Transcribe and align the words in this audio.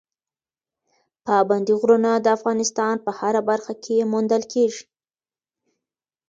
پابندی 1.27 1.73
غرونه 1.81 2.11
د 2.15 2.27
افغانستان 2.37 2.95
په 3.05 3.11
هره 3.19 3.41
برخه 3.49 3.73
کې 3.83 4.09
موندل 4.11 4.43
کېږي. 4.53 4.83